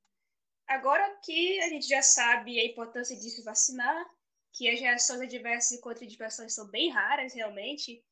[0.67, 4.05] Agora que a gente já sabe a importância de se vacinar,
[4.53, 8.03] que as reações adversas e contraindicações são bem raras, realmente,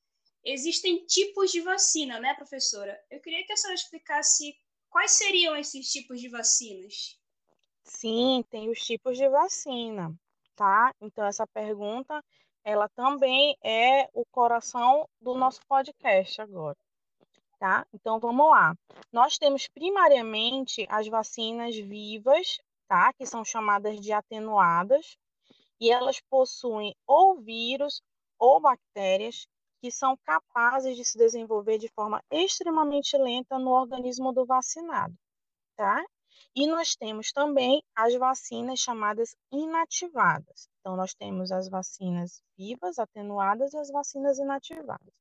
[0.46, 2.98] existem tipos de vacina, né, professora?
[3.10, 4.56] Eu queria que a senhora explicasse
[4.88, 7.18] quais seriam esses tipos de vacinas.
[7.84, 10.14] Sim, tem os tipos de vacina,
[10.54, 10.94] tá?
[11.00, 12.24] Então, essa pergunta,
[12.64, 16.76] ela também é o coração do nosso podcast agora
[17.58, 17.86] tá?
[17.92, 18.76] Então vamos lá.
[19.12, 23.12] Nós temos primariamente as vacinas vivas, tá?
[23.14, 25.16] Que são chamadas de atenuadas,
[25.80, 28.02] e elas possuem ou vírus
[28.38, 29.46] ou bactérias
[29.86, 35.14] que são capazes de se desenvolver de forma extremamente lenta no organismo do vacinado,
[35.76, 36.04] tá?
[36.56, 40.68] E nós temos também as vacinas chamadas inativadas.
[40.80, 45.14] Então, nós temos as vacinas vivas, atenuadas e as vacinas inativadas.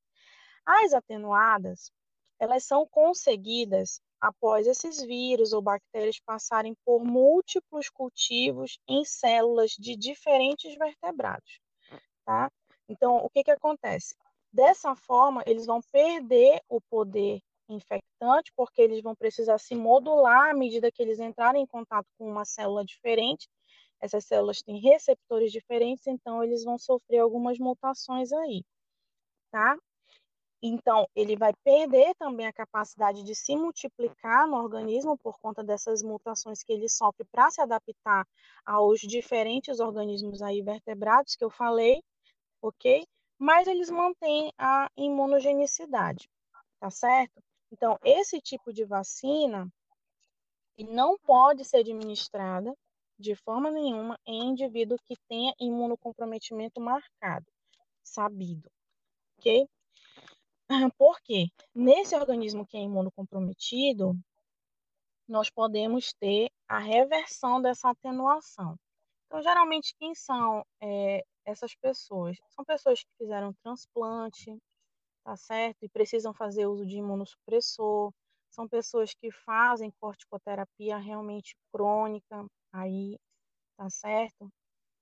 [0.65, 1.91] As atenuadas,
[2.39, 9.95] elas são conseguidas após esses vírus ou bactérias passarem por múltiplos cultivos em células de
[9.95, 11.59] diferentes vertebrados,
[12.25, 12.51] tá?
[12.89, 14.15] Então, o que que acontece?
[14.55, 20.53] Dessa forma, eles vão perder o poder infectante, porque eles vão precisar se modular à
[20.53, 23.49] medida que eles entrarem em contato com uma célula diferente.
[23.99, 28.63] Essas células têm receptores diferentes, então eles vão sofrer algumas mutações aí,
[29.51, 29.77] tá?
[30.63, 36.01] Então, ele vai perder também a capacidade de se multiplicar no organismo por conta dessas
[36.01, 38.25] mutações que ele sofre para se adaptar
[38.65, 42.01] aos diferentes organismos aí vertebrados que eu falei,
[42.61, 43.05] ok?
[43.37, 46.29] Mas eles mantêm a imunogenicidade,
[46.79, 47.43] tá certo?
[47.71, 49.69] Então, esse tipo de vacina
[50.89, 52.75] não pode ser administrada
[53.17, 57.45] de forma nenhuma em indivíduo que tenha imunocomprometimento marcado,
[58.03, 58.69] sabido,
[59.37, 59.67] ok?
[60.97, 61.47] Por quê?
[61.73, 64.17] Nesse organismo que é imunocomprometido,
[65.27, 68.77] nós podemos ter a reversão dessa atenuação.
[69.25, 72.37] Então, geralmente, quem são é, essas pessoas?
[72.49, 74.57] São pessoas que fizeram transplante,
[75.23, 75.83] tá certo?
[75.83, 78.11] E precisam fazer uso de imunossupressor.
[78.49, 83.17] São pessoas que fazem corticoterapia realmente crônica, aí,
[83.77, 84.49] tá certo?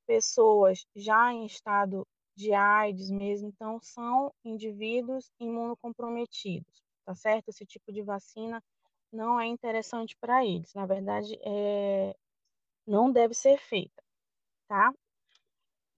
[0.08, 7.50] Pessoas já em estado de AIDS mesmo, então são indivíduos imunocomprometidos, tá certo?
[7.50, 8.62] Esse tipo de vacina
[9.12, 12.16] não é interessante para eles, na verdade, é...
[12.88, 14.04] não deve ser feita,
[14.68, 14.94] tá?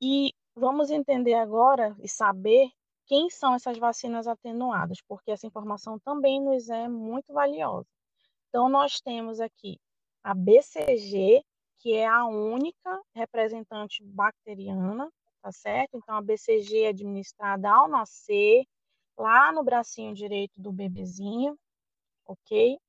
[0.02, 2.70] E vamos entender agora e saber
[3.06, 7.88] quem são essas vacinas atenuadas, porque essa informação também nos é muito valiosa.
[8.50, 9.80] Então, nós temos aqui
[10.24, 11.44] a BCG,
[11.80, 15.12] que é a única representante bacteriana
[15.46, 15.98] tá certo?
[15.98, 18.66] Então, a BCG é administrada ao nascer,
[19.16, 21.56] lá no bracinho direito do bebezinho,
[22.26, 22.80] ok?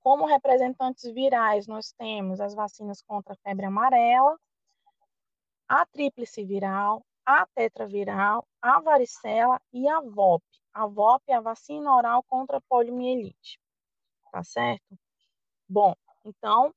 [0.00, 4.36] Como representantes virais, nós temos as vacinas contra a febre amarela,
[5.72, 10.44] a tríplice viral, a tetraviral, a varicela e a VOP.
[10.74, 13.58] A VOP é a vacina oral contra a poliomielite,
[14.30, 14.98] tá certo?
[15.66, 15.94] Bom,
[16.26, 16.74] então,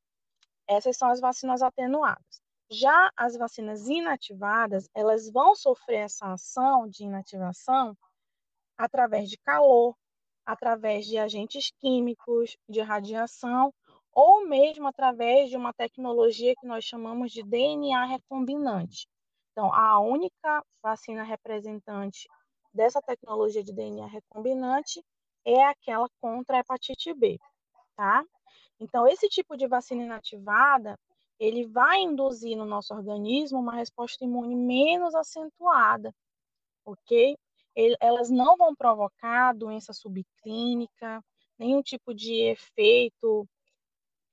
[0.66, 2.42] essas são as vacinas atenuadas.
[2.72, 7.98] Já as vacinas inativadas, elas vão sofrer essa ação de inativação
[8.78, 9.94] através de calor,
[10.46, 13.74] através de agentes químicos, de radiação,
[14.16, 19.08] ou mesmo através de uma tecnologia que nós chamamos de DNA recombinante.
[19.52, 22.28] Então, a única vacina representante
[22.74, 25.04] dessa tecnologia de DNA recombinante
[25.44, 27.38] é aquela contra a hepatite B,
[27.96, 28.24] tá?
[28.80, 30.98] Então, esse tipo de vacina inativada,
[31.38, 36.14] ele vai induzir no nosso organismo uma resposta imune menos acentuada,
[36.86, 37.38] ok?
[38.00, 41.22] Elas não vão provocar doença subclínica,
[41.60, 43.48] nenhum tipo de efeito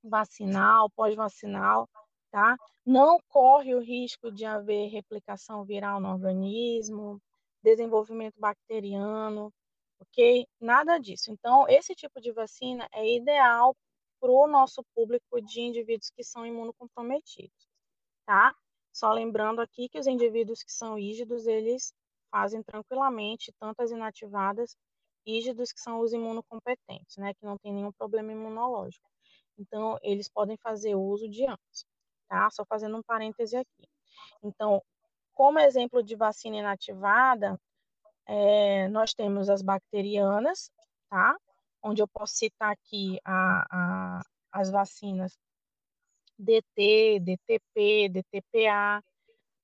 [0.02, 1.88] vacinal, pós-vacinal,
[2.30, 2.56] tá?
[2.84, 7.20] Não corre o risco de haver replicação viral no organismo,
[7.62, 9.52] desenvolvimento bacteriano,
[10.00, 10.46] ok?
[10.60, 11.30] Nada disso.
[11.32, 13.76] Então, esse tipo de vacina é ideal
[14.20, 17.68] para o nosso público de indivíduos que são imunocomprometidos,
[18.26, 18.54] tá?
[18.92, 21.92] Só lembrando aqui que os indivíduos que são rígidos, eles
[22.30, 24.76] fazem tranquilamente tanto as inativadas,
[25.26, 29.08] rígidos que são os imunocompetentes, né, que não tem nenhum problema imunológico.
[29.62, 31.86] Então, eles podem fazer uso de ambos,
[32.28, 32.50] tá?
[32.50, 33.88] Só fazendo um parêntese aqui.
[34.42, 34.82] Então,
[35.32, 37.58] como exemplo de vacina inativada,
[38.26, 40.70] é, nós temos as bacterianas,
[41.08, 41.36] tá?
[41.82, 44.20] Onde eu posso citar aqui a, a,
[44.52, 45.38] as vacinas
[46.38, 49.02] DT, DTP, DTPA,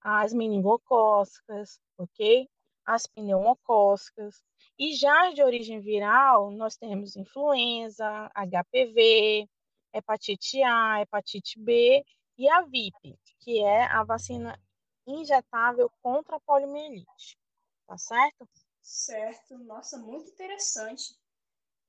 [0.01, 2.49] as meningocócicas, ok?
[2.87, 4.43] As pneumocócicas.
[4.79, 9.49] E já de origem viral, nós temos influenza, HPV,
[9.93, 12.05] hepatite A, hepatite B
[12.37, 14.59] e a VIP, que é a vacina
[15.07, 17.39] injetável contra a poliomielite.
[17.87, 18.49] Tá certo?
[18.83, 19.59] Certo.
[19.59, 21.17] Nossa, muito interessante.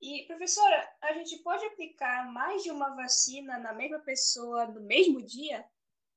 [0.00, 5.22] E, professora, a gente pode aplicar mais de uma vacina na mesma pessoa no mesmo
[5.22, 5.64] dia?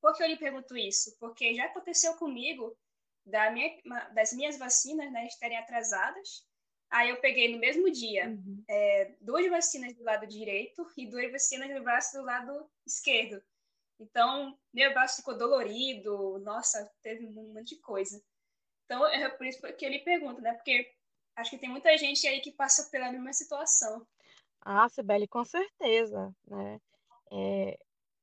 [0.01, 1.15] Por que eu lhe pergunto isso?
[1.19, 2.77] Porque já aconteceu comigo
[3.25, 3.81] da minha,
[4.13, 6.45] das minhas vacinas né, estarem atrasadas.
[6.93, 8.63] Aí eu peguei no mesmo dia uhum.
[8.69, 13.41] é, duas vacinas do lado direito e duas vacinas do braço do lado esquerdo.
[13.99, 18.23] Então, meu braço ficou dolorido, nossa, teve um monte de coisa.
[18.85, 20.53] Então, é por isso que eu lhe pergunto, né?
[20.53, 20.93] Porque
[21.35, 24.05] acho que tem muita gente aí que passa pela mesma situação.
[24.61, 26.79] Ah, Sibeli, com certeza, né?
[27.31, 27.79] É,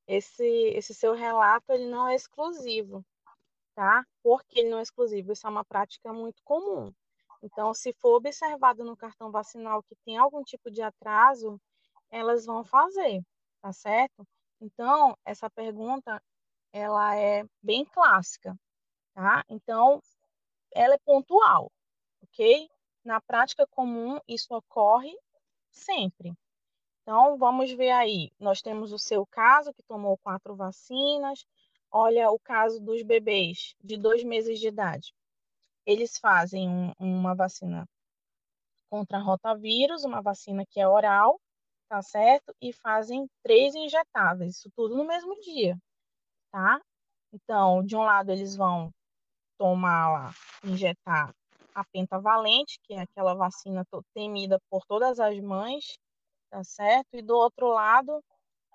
[0.07, 3.05] esse, esse seu relato, ele não é exclusivo,
[3.75, 4.07] tá?
[4.23, 5.33] Por que ele não é exclusivo?
[5.33, 6.93] Isso é uma prática muito comum.
[7.41, 11.59] Então, se for observado no cartão vacinal que tem algum tipo de atraso,
[12.09, 13.23] elas vão fazer,
[13.61, 14.27] tá certo?
[14.59, 16.21] Então, essa pergunta,
[16.71, 18.55] ela é bem clássica,
[19.13, 19.43] tá?
[19.49, 20.01] Então,
[20.73, 21.71] ela é pontual,
[22.23, 22.69] ok?
[23.03, 25.17] Na prática comum, isso ocorre
[25.71, 26.37] sempre.
[27.01, 28.31] Então, vamos ver aí.
[28.39, 31.45] Nós temos o seu caso, que tomou quatro vacinas.
[31.91, 35.13] Olha o caso dos bebês de dois meses de idade.
[35.85, 37.87] Eles fazem um, uma vacina
[38.89, 41.39] contra rotavírus, uma vacina que é oral,
[41.89, 42.53] tá certo?
[42.61, 45.77] E fazem três injetáveis, isso tudo no mesmo dia,
[46.51, 46.81] tá?
[47.33, 48.91] Então, de um lado eles vão
[49.57, 50.31] tomar lá,
[50.63, 51.33] injetar
[51.73, 55.97] a pentavalente, que é aquela vacina temida por todas as mães,
[56.49, 57.07] tá certo?
[57.13, 58.21] E do outro lado,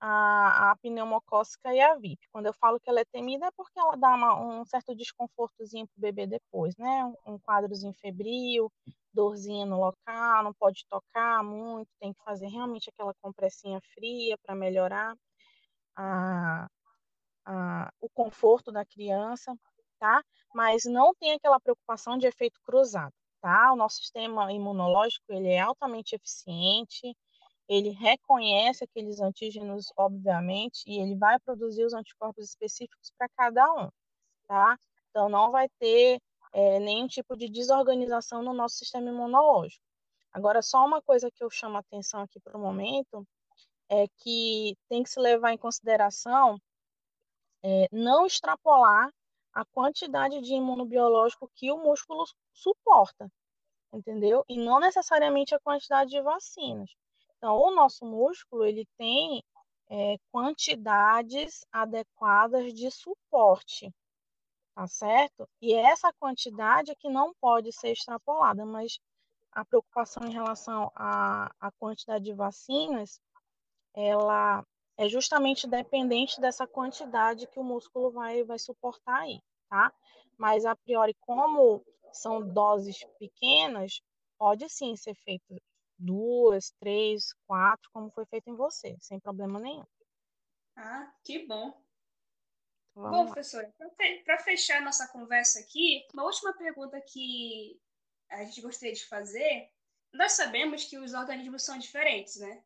[0.06, 2.28] a, a pneumocócica e a VIP.
[2.30, 5.86] Quando eu falo que ela é temida é porque ela dá uma, um certo desconfortozinho
[5.88, 7.04] para o bebê depois, né?
[7.26, 8.72] Um, um quadrozinho febril,
[9.12, 14.54] dorzinha no local, não pode tocar muito, tem que fazer realmente aquela compressinha fria para
[14.54, 15.16] melhorar
[15.96, 16.68] a,
[17.46, 19.56] a, o conforto da criança
[19.98, 20.22] tá?
[20.54, 23.72] Mas não tem aquela preocupação de efeito cruzado, tá?
[23.72, 27.16] O nosso sistema imunológico, ele é altamente eficiente,
[27.68, 33.90] ele reconhece aqueles antígenos, obviamente, e ele vai produzir os anticorpos específicos para cada um,
[34.46, 34.78] tá?
[35.10, 36.20] Então, não vai ter
[36.52, 39.82] é, nenhum tipo de desorganização no nosso sistema imunológico.
[40.32, 43.26] Agora, só uma coisa que eu chamo a atenção aqui para o momento
[43.88, 46.58] é que tem que se levar em consideração
[47.62, 49.10] é, não extrapolar
[49.52, 53.30] a quantidade de imunobiológico que o músculo suporta,
[53.92, 54.44] entendeu?
[54.48, 56.90] E não necessariamente a quantidade de vacinas.
[57.36, 59.42] Então, o nosso músculo ele tem
[59.88, 63.92] é, quantidades adequadas de suporte,
[64.74, 65.48] tá certo?
[65.60, 68.98] E essa quantidade é que não pode ser extrapolada, mas
[69.52, 73.20] a preocupação em relação à, à quantidade de vacinas,
[73.94, 74.64] ela
[74.98, 79.92] é justamente dependente dessa quantidade que o músculo vai, vai suportar aí, tá?
[80.38, 84.00] Mas a priori, como são doses pequenas,
[84.38, 85.44] pode sim ser feito
[85.98, 89.84] duas, três, quatro, como foi feito em você, sem problema nenhum.
[90.76, 91.80] Ah, que bom.
[92.94, 93.32] Vamos bom, lá.
[93.32, 93.72] professora,
[94.24, 97.78] para fechar nossa conversa aqui, uma última pergunta que
[98.30, 99.70] a gente gostaria de fazer.
[100.12, 102.64] Nós sabemos que os organismos são diferentes, né?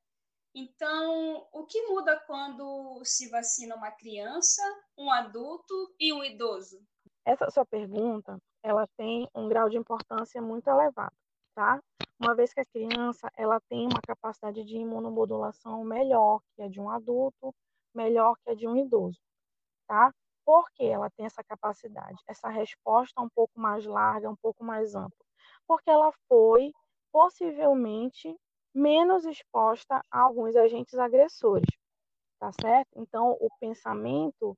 [0.54, 4.62] Então, o que muda quando se vacina uma criança,
[4.96, 6.84] um adulto e um idoso?
[7.24, 11.14] Essa sua pergunta, ela tem um grau de importância muito elevado,
[11.54, 11.80] tá?
[12.20, 16.78] Uma vez que a criança ela tem uma capacidade de imunomodulação melhor que a de
[16.78, 17.54] um adulto,
[17.94, 19.18] melhor que a de um idoso,
[19.88, 20.12] tá?
[20.44, 22.22] Por que ela tem essa capacidade?
[22.28, 25.24] Essa resposta um pouco mais larga, um pouco mais ampla?
[25.66, 26.72] Porque ela foi
[27.12, 28.36] possivelmente
[28.74, 31.68] menos exposta a alguns agentes agressores,
[32.38, 32.88] tá certo?
[32.96, 34.56] Então, o pensamento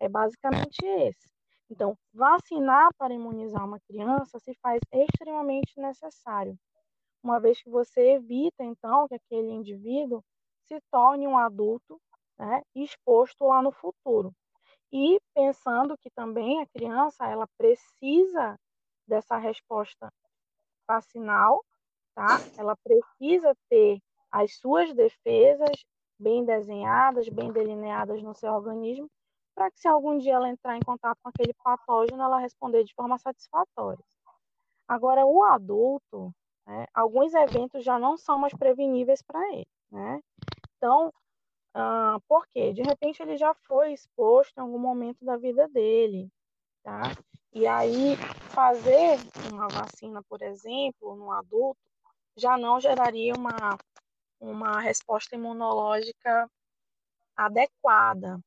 [0.00, 1.28] é basicamente esse.
[1.70, 6.58] Então, vacinar para imunizar uma criança se faz extremamente necessário,
[7.24, 10.22] uma vez que você evita, então, que aquele indivíduo
[10.66, 12.00] se torne um adulto
[12.38, 14.32] né, exposto lá no futuro.
[14.92, 18.58] E pensando que também a criança ela precisa
[19.06, 20.12] dessa resposta
[20.86, 21.64] vacinal,
[22.14, 22.38] tá?
[22.56, 24.00] Ela precisa ter
[24.30, 25.84] as suas defesas
[26.18, 29.10] bem desenhadas, bem delineadas no seu organismo,
[29.54, 32.94] para que se algum dia ela entrar em contato com aquele patógeno, ela responder de
[32.94, 34.04] forma satisfatória.
[34.86, 36.32] Agora, o adulto,
[36.66, 40.20] né, alguns eventos já não são mais preveníveis para ele, né?
[40.76, 41.12] Então,
[42.28, 42.72] por quê?
[42.72, 46.30] De repente ele já foi exposto em algum momento da vida dele,
[46.82, 47.02] tá?
[47.52, 48.16] E aí
[48.50, 49.18] fazer
[49.52, 51.80] uma vacina, por exemplo, no adulto,
[52.36, 53.78] já não geraria uma,
[54.40, 56.50] uma resposta imunológica
[57.36, 58.40] adequada,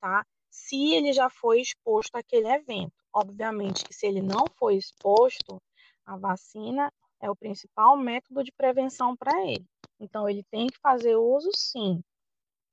[0.00, 0.24] tá?
[0.50, 2.92] Se ele já foi exposto àquele evento.
[3.12, 5.60] Obviamente que se ele não foi exposto,
[6.04, 9.66] a vacina é o principal método de prevenção para ele.
[9.98, 12.02] Então, ele tem que fazer uso sim,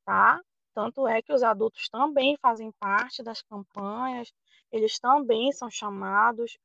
[0.06, 0.42] tá?
[0.74, 4.32] Tanto é que os adultos também fazem parte das campanhas,
[4.72, 6.58] eles também são chamados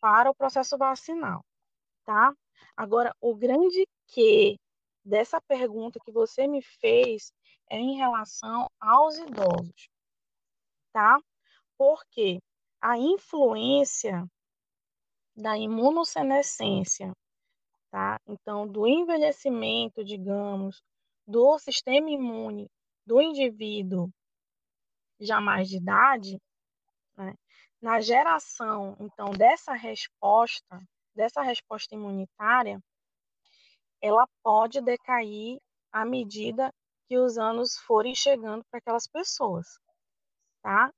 [0.00, 1.44] para o processo vacinal,
[2.04, 2.34] tá?
[2.76, 4.58] Agora, o grande que
[5.04, 7.32] dessa pergunta que você me fez
[7.68, 9.88] é em relação aos idosos,
[10.92, 11.20] tá?
[11.76, 12.40] Porque
[12.80, 14.26] a influência
[15.36, 17.12] da imunossenescência,
[17.90, 18.20] tá?
[18.26, 20.82] Então, do envelhecimento, digamos,
[21.26, 22.68] do sistema imune
[23.06, 24.08] do indivíduo
[25.18, 26.40] já mais de idade,
[27.16, 27.34] né,
[27.80, 30.80] na geração, então, dessa resposta,
[31.14, 32.80] dessa resposta imunitária,
[34.00, 35.58] ela pode decair
[35.92, 36.72] à medida
[37.08, 39.66] que os anos forem chegando para aquelas pessoas,
[40.62, 40.92] tá?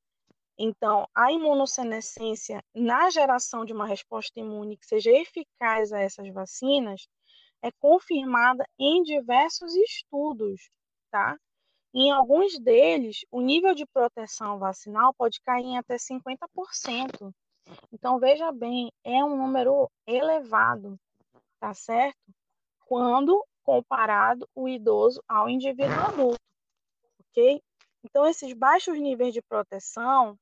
[0.59, 7.09] Então, a imunossenescência na geração de uma resposta imune que seja eficaz a essas vacinas
[7.62, 10.70] é confirmada em diversos estudos,
[11.11, 11.38] tá?
[11.94, 17.32] Em alguns deles, o nível de proteção vacinal pode cair em até 50%.
[17.92, 20.98] Então, veja bem, é um número elevado,
[21.61, 22.18] tá certo?
[22.86, 26.40] Quando comparado o idoso ao indivíduo adulto,
[27.20, 27.62] ok?
[28.05, 30.38] Então, esses baixos níveis de proteção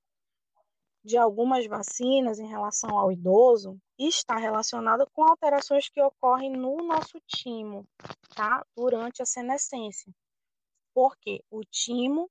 [1.02, 7.18] de algumas vacinas em relação ao idoso está relacionado com alterações que ocorrem no nosso
[7.26, 7.86] timo,
[8.34, 8.64] tá?
[8.76, 10.12] Durante a senescência.
[10.94, 12.30] Porque o timo,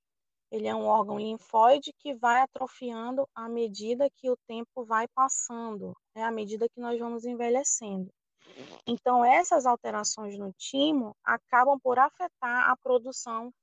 [0.52, 5.96] ele é um órgão linfóide que vai atrofiando à medida que o tempo vai passando,
[6.16, 6.24] né?
[6.24, 8.12] à medida que nós vamos envelhecendo.
[8.86, 13.54] Então, essas alterações no timo acabam por afetar a produção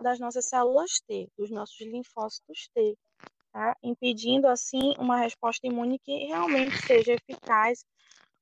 [0.00, 2.96] das nossas células T, dos nossos linfócitos T,
[3.52, 3.76] tá?
[3.82, 7.84] impedindo assim uma resposta imune que realmente seja eficaz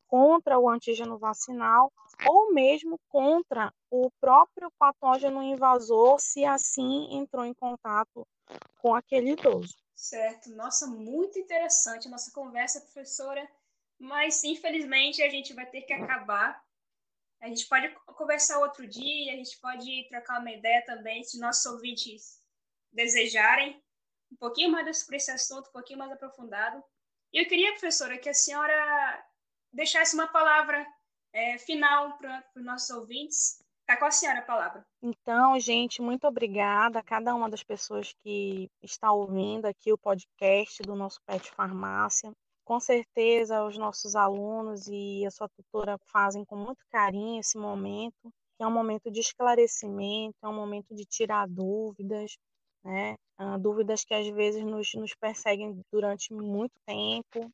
[0.09, 1.93] contra o antígeno vacinal
[2.29, 8.27] ou mesmo contra o próprio patógeno invasor, se assim entrou em contato
[8.81, 9.75] com aquele idoso.
[9.95, 10.51] Certo.
[10.51, 13.49] Nossa, muito interessante a nossa conversa, professora.
[13.99, 16.64] Mas, infelizmente, a gente vai ter que acabar.
[17.45, 21.66] A gente pode conversar outro dia, a gente pode trocar uma ideia também, se nossos
[21.66, 22.42] ouvintes
[22.90, 23.78] desejarem
[24.32, 26.82] um pouquinho mais sobre esse assunto, um pouquinho mais aprofundado.
[27.30, 29.26] E eu queria, professora, que a senhora
[29.70, 30.86] deixasse uma palavra
[31.34, 33.62] é, final para os nossos ouvintes.
[33.80, 34.86] Está com a senhora a palavra.
[35.03, 40.82] Então, gente, muito obrigada a cada uma das pessoas que está ouvindo aqui o podcast
[40.82, 42.32] do nosso Pet Farmácia.
[42.65, 48.33] Com certeza, os nossos alunos e a sua tutora fazem com muito carinho esse momento,
[48.57, 52.37] que é um momento de esclarecimento, é um momento de tirar dúvidas,
[52.83, 53.17] né?
[53.61, 57.53] Dúvidas que às vezes nos, nos perseguem durante muito tempo,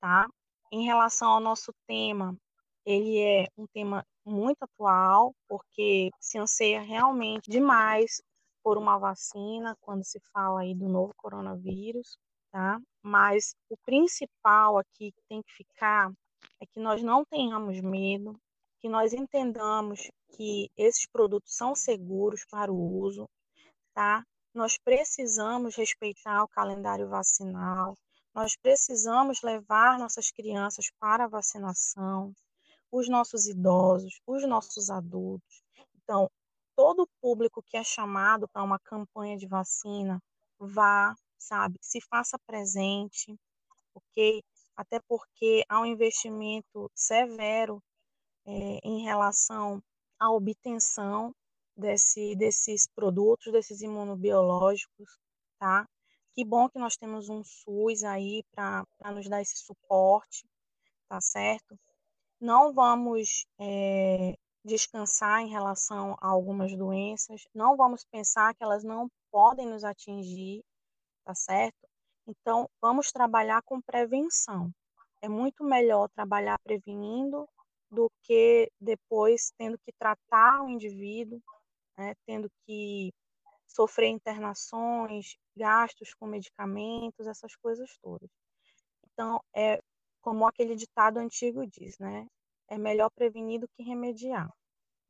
[0.00, 0.26] tá?
[0.72, 2.36] Em relação ao nosso tema,
[2.84, 8.22] ele é um tema muito atual, porque se anseia realmente demais
[8.62, 12.16] por uma vacina quando se fala aí do novo coronavírus,
[12.50, 12.80] tá?
[13.02, 16.12] Mas o principal aqui que tem que ficar
[16.60, 18.38] é que nós não tenhamos medo,
[18.78, 23.28] que nós entendamos que esses produtos são seguros para o uso,
[23.94, 24.24] tá?
[24.54, 27.96] Nós precisamos respeitar o calendário vacinal,
[28.34, 32.32] nós precisamos levar nossas crianças para a vacinação,
[32.90, 35.62] os nossos idosos, os nossos adultos.
[35.96, 36.30] Então,
[36.76, 40.22] todo o público que é chamado para uma campanha de vacina
[40.58, 43.36] vá, sabe, se faça presente,
[43.94, 44.42] ok?
[44.76, 47.82] Até porque há um investimento severo
[48.46, 49.82] é, em relação
[50.18, 51.34] à obtenção
[51.76, 55.18] desse, desses produtos, desses imunobiológicos,
[55.58, 55.86] tá?
[56.34, 60.46] Que bom que nós temos um SUS aí para nos dar esse suporte,
[61.08, 61.78] tá certo?
[62.40, 64.34] Não vamos é,
[64.64, 70.64] descansar em relação a algumas doenças, não vamos pensar que elas não podem nos atingir,
[71.24, 71.88] tá certo?
[72.26, 74.70] Então, vamos trabalhar com prevenção.
[75.20, 77.48] É muito melhor trabalhar prevenindo
[77.90, 81.40] do que depois tendo que tratar o indivíduo,
[81.96, 83.12] né, tendo que
[83.66, 88.28] sofrer internações, gastos com medicamentos, essas coisas todas.
[89.12, 89.80] Então, é
[90.20, 92.26] como aquele ditado antigo diz, né?
[92.68, 94.48] É melhor prevenir do que remediar.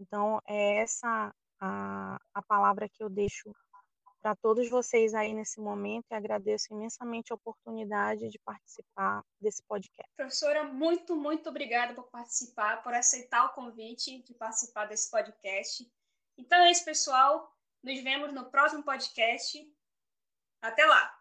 [0.01, 3.53] Então, é essa a, a palavra que eu deixo
[4.23, 10.09] para todos vocês aí nesse momento e agradeço imensamente a oportunidade de participar desse podcast.
[10.17, 15.91] Professora, muito, muito obrigada por participar, por aceitar o convite de participar desse podcast.
[16.39, 17.53] Então é isso, pessoal.
[17.83, 19.61] Nos vemos no próximo podcast.
[20.63, 21.19] Até lá!